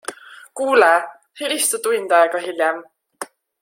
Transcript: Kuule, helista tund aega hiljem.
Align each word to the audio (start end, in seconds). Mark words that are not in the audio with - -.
Kuule, 0.61 0.87
helista 1.43 1.83
tund 1.87 2.19
aega 2.23 2.45
hiljem. 2.49 2.85